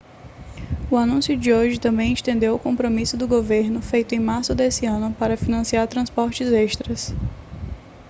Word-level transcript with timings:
o 0.89 0.97
anúncio 0.97 1.37
de 1.37 1.53
hoje 1.53 1.79
também 1.79 2.11
estendeu 2.11 2.55
o 2.55 2.59
compromisso 2.59 3.15
do 3.15 3.27
governo 3.27 3.83
feito 3.83 4.15
em 4.15 4.19
março 4.19 4.55
desse 4.55 4.87
ano 4.87 5.13
para 5.13 5.37
financiar 5.37 5.87
transportes 5.87 6.47
extras 6.51 7.13